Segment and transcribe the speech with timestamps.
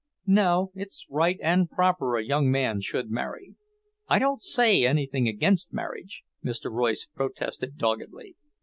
[0.25, 3.53] "No, it's right and proper a young man should marry.
[4.07, 6.71] I don't say anything against marriage," Mr.
[6.71, 8.35] Royce protested doggedly.